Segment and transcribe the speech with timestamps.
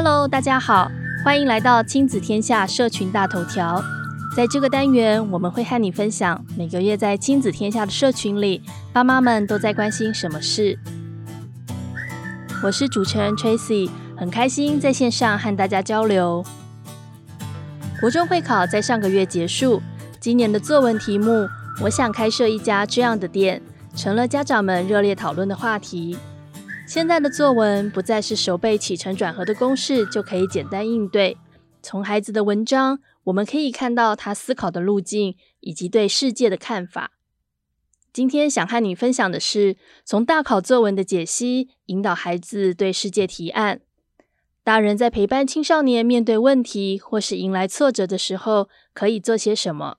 [0.00, 0.88] Hello，大家好，
[1.24, 3.82] 欢迎来到亲子天下社群大头条。
[4.36, 10.78] 在这个单元，我们会和你分享每个月在亲子天下的社群里，爸妈们都在关心什么事。
[12.62, 16.44] 我是主持人 Tracy，很开心在线上和大家交流。
[18.00, 19.82] 国中会考在上个月结束，
[20.20, 21.48] 今年的作文题目
[21.82, 23.60] “我想开设一家这样的店”，
[23.96, 26.16] 成了家长们热烈讨论的话题。
[26.88, 31.36] 现在的作文不再是熟背起承转合的公式就可以简单应对。
[31.82, 37.12] 从孩子的文章，我们可以看到他思考的路径以及对世界的看法。
[38.10, 43.82] 今天想和你分享的是，从大考作文的解析，引导孩子对世界提案。
[44.64, 49.98] 大人在陪伴青少年面对问题或是迎来挫折的时候，可以做些什么？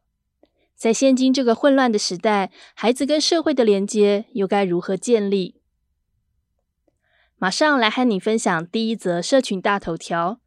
[0.75, 5.58] 在现今这个混乱的时代，孩子跟社会的连接又该如何建立？
[7.41, 10.41] 马上来和你分享第一则社群大头条：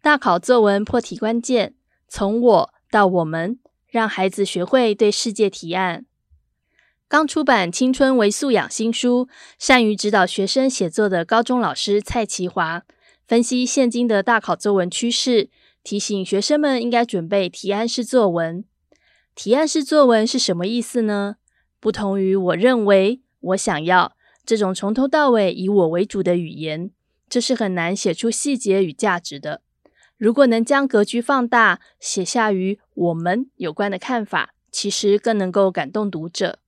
[0.00, 1.74] 大考作文破题关键，
[2.06, 3.58] 从我到我们，
[3.88, 6.06] 让孩子学会对世界提案。
[7.08, 12.84] 刚出版《青春为素养》新书，善于指导学生写作的高中老师蔡其华，
[13.26, 15.50] 分析现今的大考作文趋势，
[15.82, 18.64] 提醒学生们应该准备提案式作文。
[19.34, 21.38] 提案式作文是什么意思呢？
[21.80, 24.12] 不同于我认为、我想要。
[24.48, 26.90] 这种从头到尾以我为主的语言，
[27.28, 29.60] 这是很难写出细节与价值的。
[30.16, 36.60] 如果能将格局放大，写下与我们有关的看法，其实更能够感动读者。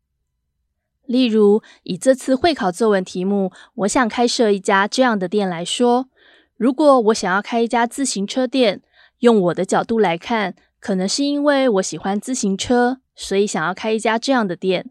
[1.06, 6.10] 例如，以这次会考作文题目“我想开设一家这样的店”来说，
[6.58, 8.82] 如果我想要开一家自行车店，
[9.20, 14.90] 用我的角度来看，可能是因为我喜欢自行车，所以想要开一家这样的店。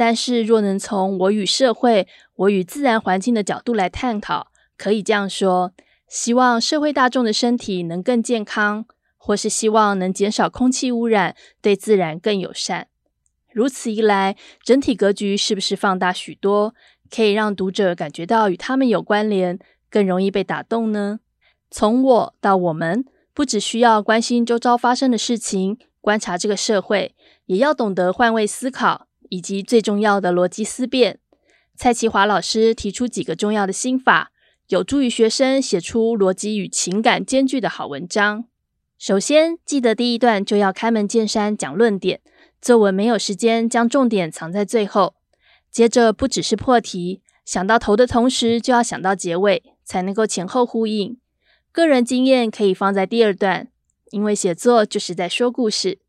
[0.00, 4.46] 但是，若能从我与社会、我与自然环境的角度来探讨，
[4.78, 5.74] 可以这样说：
[6.08, 8.86] 希望社会大众的身体能更健康，
[9.18, 12.86] 或是希望能减少空气污染，对自然更友善。
[13.52, 16.74] 如此一来，整体格局是不是放大许多，
[17.14, 19.58] 可以让读者感觉到与他们有关联，
[19.90, 21.20] 更容易被打动呢？
[21.70, 29.09] 从我到我们，不只需要关心周遭发生的事情，观察这个社会，也要懂得换位思考。
[29.30, 31.18] 以及最重要的逻辑思辨，
[31.74, 34.32] 蔡其华老师提出几个重要的心法，
[34.68, 38.44] 有助于学生写出逻辑与情感兼具的好文章。
[38.98, 42.20] 首先，记得第一段就要开门见山讲论点，
[42.60, 45.14] 作文没有时间将重点藏在最后。
[45.70, 51.16] 接着，不只是破题，想到头的同时就要想到结尾，才能够前后呼应。
[51.72, 53.68] 个人经验可以放在第二段，
[54.10, 56.00] 因为写作就是在说故事，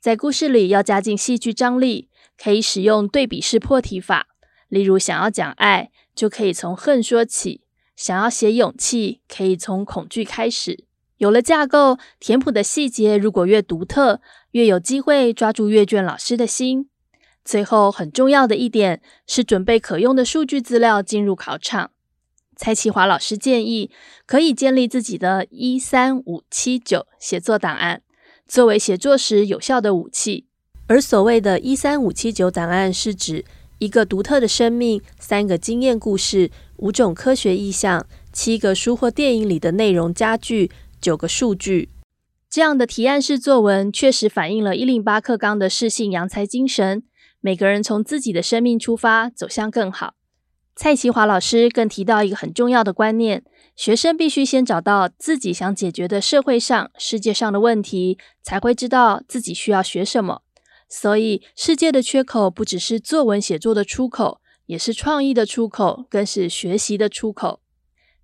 [0.00, 2.08] 在故事里要加进戏剧张力。
[2.42, 4.26] 可以使用对比式破题法，
[4.68, 7.60] 例如想要讲爱，就可以从恨说起；
[7.96, 10.84] 想要写勇气，可以从恐惧开始。
[11.18, 16.90] 有了架构，填补的细节如果越独特，越有机会抓住阅卷老师的心。
[17.44, 21.92] 最后，很重要的一点是准备可用的数据资料进入考场。
[22.56, 23.90] 蔡启华老师建议，
[24.26, 28.02] 可以建立自己的一三五七九写作档案，
[28.46, 30.46] 作为写作时有效的武器。
[30.86, 33.44] 而所谓的“一三五七九”档案，是指
[33.78, 41.88] 一个独特的生命、三个经验故事、五种科学意象、七个书或电影里的内容家具、九个数据。
[42.50, 47.02] 这样的提案式作文确实反映了一零八课纲的适性扬才精神。
[47.40, 50.14] 每个人从自己的生命出发，走向更好。
[50.76, 53.42] 蔡其华老师更提到一个很重要的观念：
[53.74, 60.42] 学生必须先找到自己想解决的社会上、世界上的问题，才会知道自己需要学什么。
[60.96, 67.60] 所以，世界的缺口不只是作文写作的出口，也是创意的出口，更是学习的出口。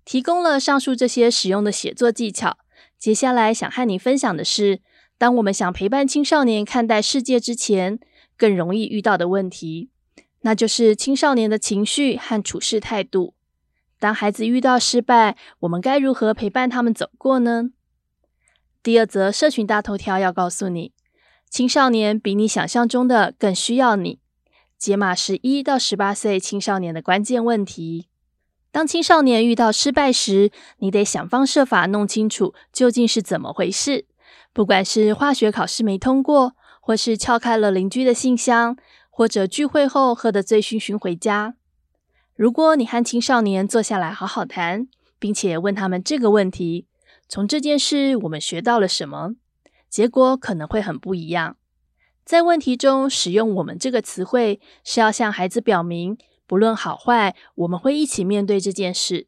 [0.05, 2.59] 提供了上述这些实用的写作技巧。
[2.97, 4.79] 接下来想和你分享的是，
[5.17, 7.99] 当我们想陪伴青少年看待世界之前，
[8.37, 9.89] 更容易遇到的问题，
[10.43, 13.33] 那就是青少年的情绪和处事态度。
[13.99, 17.71] 当孩子遇到失败，我们该如何陪伴他们走过呢？
[18.81, 20.93] 第二则社群大头条要告诉你。
[21.51, 24.19] 青少年比你想象中的更需要你。
[24.77, 28.07] 解码十一到十八岁青少年的关键问题。
[28.71, 34.05] 当青少年遇到失败时，你得想方设法弄清楚究竟是怎么回事。
[34.53, 38.77] 不管是化学考试没通过，或是撬开了邻居的信箱，
[39.09, 41.55] 或者聚会后喝得醉醺醺回家。
[42.33, 44.87] 如果你和青少年坐下来好好谈，
[45.19, 46.87] 并且问他们这个问题：
[47.27, 49.31] 从这件事我们学到了什么？
[49.91, 51.57] 结果可能会很不一样。
[52.23, 56.17] 在问题中使用“我们”这个词汇，是要向孩子表明，
[56.47, 59.27] 不论好坏，我们会一起面对这件事。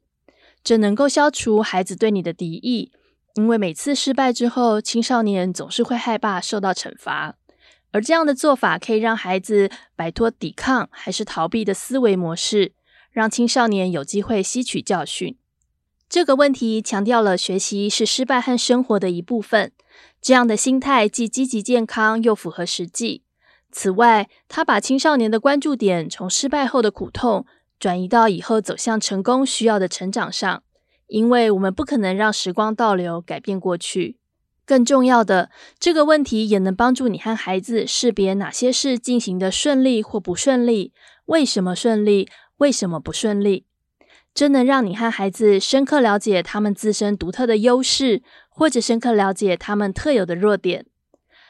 [0.63, 2.93] 这能够消除孩子对你的敌意，
[3.33, 7.35] 因为每次失败之后，青少年总是会害怕受到惩罚，
[7.91, 12.71] 而这样的做法可以让孩子摆脱抵抗还是逃避的思维模式，
[13.11, 15.37] 让青少年有机会吸取教训。
[16.13, 19.71] 这个问题强调了学习是失败和生活的一部分，
[20.21, 23.23] 这样的心态既积极健康又符合实际。
[23.71, 27.47] 此外，他把青少年的关注点从失败后的苦痛
[27.79, 30.61] 转移到以后走向成功需要的成长上，
[31.07, 34.19] 因为我们不可能让时光倒流改变过去。
[34.67, 35.49] 更重要的，
[35.79, 40.93] 这个问题也能帮助你和孩子识别哪些事进行得顺利或不顺利，
[41.25, 43.65] 为什么顺利，为什么不顺利。
[44.33, 50.85] 这能让你和孩子深刻了解他们自身独特的优势，或者深刻了解他们特有的弱点。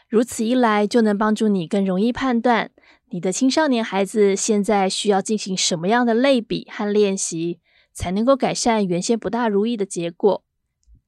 [0.09, 2.71] 如此一来，就能帮助你更容易判断
[3.09, 7.59] 你的青少年孩子现在需要进行什么样的类比和练习，
[7.93, 10.43] 才能够改善原先不大如意的结果。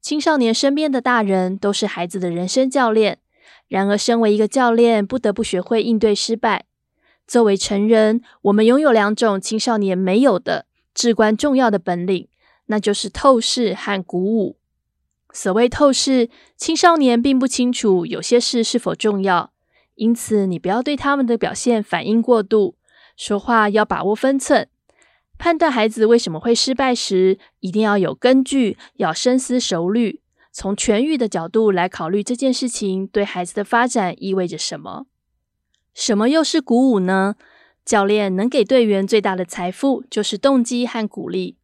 [0.02, 3.20] 青少年身边的大人都是孩子的人生教练，
[3.68, 6.66] 然而，身为一个教练，不得不学会应对失败。
[7.28, 12.28] 作为成人，我们拥有两种青少年没有的至关重要的本领，
[12.68, 14.58] 那就是透视和鼓舞。
[15.32, 19.52] 所谓透视，青少年并不清楚有些事是否重要，
[19.96, 22.78] 因此你不要对他们的表现反应过度，
[23.18, 24.70] 说话要把握分寸。
[25.38, 30.22] 判断孩子为什么会失败时，一定要有根据，要深思熟虑，
[30.54, 35.08] 从全域的角度来考虑这件事情对孩子的发展意味着什么。
[35.94, 37.36] 什么又是鼓舞呢？
[37.86, 41.56] 教练能给队员最大的财富就是动机和鼓励，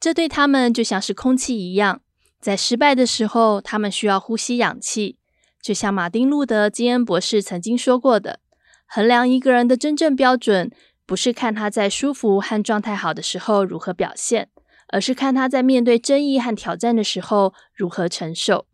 [0.00, 2.00] 这对他们就像是空气一样。
[2.40, 5.18] 在失败的时候，他们需要呼吸氧气，
[5.60, 8.40] 就像马丁·路德·金恩博士曾经说过的
[8.86, 10.70] ：“衡量一个人的真正标准，
[11.04, 14.48] 不是看他在舒服和状态好的时候如何表现，
[14.88, 18.64] 而是看他在面对争议和挑战的时候如何承受。”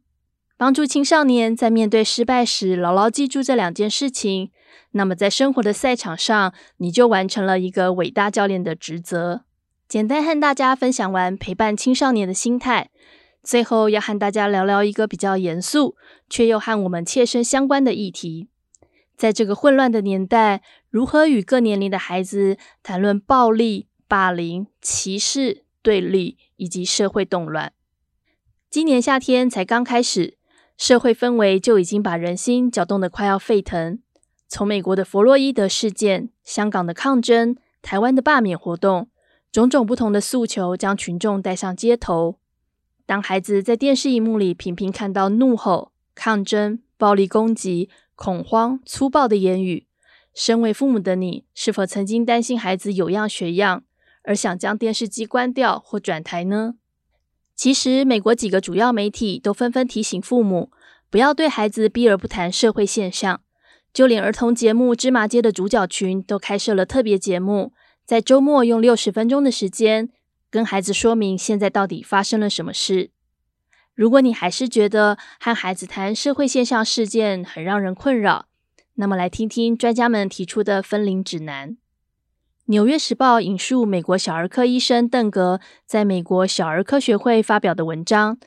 [0.56, 4.52] 帮助青少年在面对失败时牢牢记住这两件事情，
[4.92, 9.44] 那么在生活的赛场上，你就完成了一个伟大教练的职责。
[9.88, 12.90] 简单和大家分享完陪伴青少年的心态。
[13.42, 15.96] 最后要和大家聊聊一个比较严肃，
[16.30, 18.48] 却又和我们切身相关的议题。
[19.16, 27.74] 在这个混乱的年代，如何与各年龄的孩子谈论暴力、霸凌、歧视、对立以及社会动乱？
[28.70, 30.38] 今年夏天才刚开始，
[30.78, 34.00] 社会氛围就已经把人心搅动得快要沸腾。
[34.48, 39.08] 从美国的弗洛伊德事件、香港的抗争、台湾的罢免活动，
[39.50, 42.38] 种种不同的诉求将群众带上街头。
[43.06, 49.86] 当孩子在电视荧幕里频频看到怒吼、抗争、暴力攻击、恐慌、粗暴的言语，
[50.32, 53.84] 身为父母的你，是否曾经担心孩子有样学样，
[54.22, 56.76] 而想将电视机关掉或转台呢？
[57.54, 60.70] 其实，美国几个主要媒体都纷纷提醒父母，
[61.10, 63.42] 不要对孩子避而不谈社会现象。
[63.94, 67.72] 就连儿童节目《芝麻街的主角群》都开设了特别节目，
[68.04, 70.10] 在周末用六十分钟的时间。
[70.50, 73.10] 跟孩子说明现在到底发生了什么事。
[73.94, 78.46] 如果你还是觉得和孩子谈社会现象事件很让人困扰，
[78.94, 81.70] 那么来听听专家们提出的分龄指南。
[82.66, 88.38] 《纽约时报》引述美国小儿科医生邓格在美国小儿科学会发表的文章：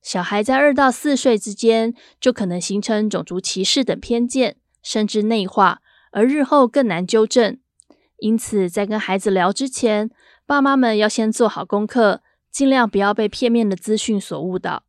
[0.00, 7.58] 小孩在二到四岁之间就可能形成种族歧视等偏见，甚至内化，而日后更难纠正。
[8.18, 10.10] 因此，在跟孩子聊之前，
[10.46, 14.84] 爸妈们要先做好功课，尽量不要被片面的资讯所误导。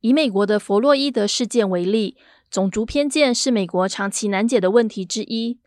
[0.00, 2.16] 以美国的弗洛伊德事件为例，
[2.50, 5.58] 种族偏见是美国长期难解的问题之一。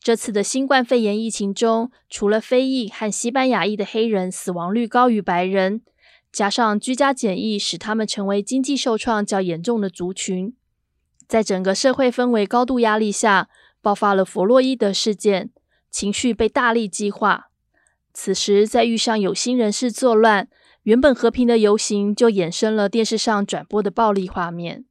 [0.00, 5.82] 这次的新冠肺炎疫情中，除了非裔和西班牙裔的黑人死亡率高于白人，
[6.30, 10.54] 加上居家检疫使他们成为经济受创较严重的族群，
[11.28, 13.48] 在整个社会氛围高度压力下，
[13.80, 15.50] 爆发了弗洛伊德事件，
[15.90, 17.48] 情绪被大力激化。
[18.12, 20.48] 此时，再遇上有心人士作乱，
[20.84, 24.84] 原本和平的游行就衍生了电视上转播的暴力画面。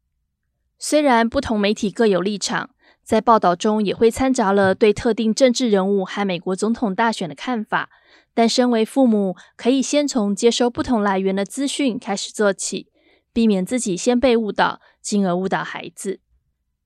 [0.77, 2.71] 虽然不同媒体各有立场，
[3.01, 7.89] 在报道中也会掺杂了对特定政治人物和美国总统大选的看法，
[8.33, 12.89] 但身为父母，可以先从接收不同来源的资讯开始做起，
[13.31, 16.19] 避免自己先被误导，进而误导孩子。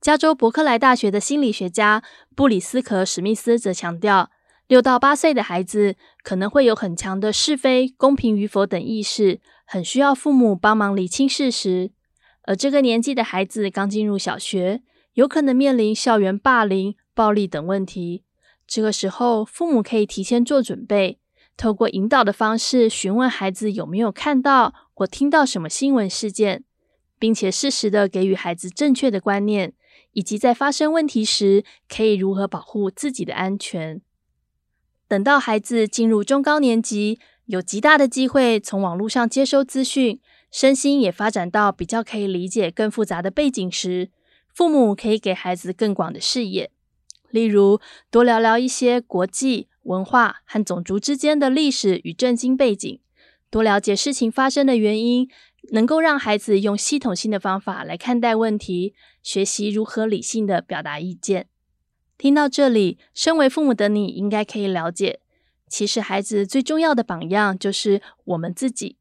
[0.01, 2.03] 加州伯克莱大学的心理学家
[2.35, 4.29] 布里斯克·史密斯则强调，
[4.67, 11.91] 六到八岁的孩子可能会有很强的是非、公平与否等意识，很需要父母帮忙理清事实。
[12.43, 14.81] 而这个年纪的孩子刚进入小学，
[15.13, 18.23] 有可能面临校园霸凌、暴力等问题。
[18.65, 21.19] 这个时候，父母可以提前做准备，
[21.57, 26.63] 透过引导的方式询问孩子有没有看到或听到什么新闻事件，
[27.19, 29.73] 并且适时的给予孩子正确的观念，
[30.13, 34.01] 以及在发生问题时可以如何保护自己的安全。
[35.07, 40.19] 等到孩子进入中高年级，有极大的机会从网络上接收资讯，
[40.51, 44.09] 身心也发展到比较可以理解更复杂的背景时，
[44.53, 46.71] 父母可以给孩子更广的视野，
[47.29, 47.79] 例如
[48.11, 52.99] 多聊聊一些国际文化和种族之间的历史与震惊背景，
[53.49, 55.29] 多了解事情发生的原因，
[55.71, 61.47] 能够让孩子用系统性的方法来看待问题，学习如何理性的表达意见。
[62.17, 65.19] 听到这里，身为父母的你应该可以了解，
[65.67, 68.97] 其实孩子最重要的榜样就是我们自己。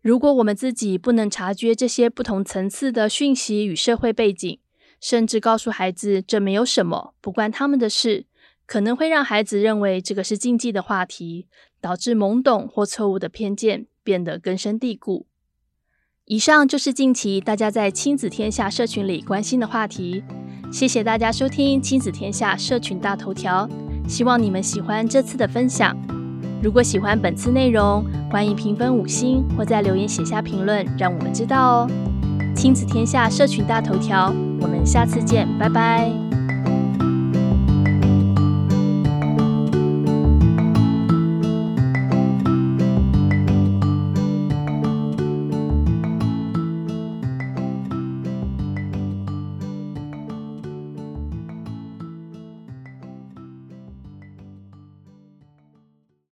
[0.00, 4.60] 如果我们自己不能察觉这些不同层次的讯息与社会背景，
[5.00, 8.26] 甚至告诉孩子这没有什么，不关他们的事，
[8.66, 11.48] 可能会让孩子认为这个是禁忌的话题，
[11.80, 15.26] 导致懵懂或错误的偏见变得根深蒂固。
[16.26, 20.24] 以上就是近期大家在亲子天下社群里关心的话题。
[20.72, 23.68] 谢谢大家收听亲子天下社群大头条，
[24.08, 25.94] 希望你们喜欢这次的分享。
[26.62, 31.90] 如果喜欢本次内容，欢迎评分五星或在留言写下评论，让我们知道哦。
[32.56, 36.33] 亲子天下社群大头条，我们下次见，拜拜。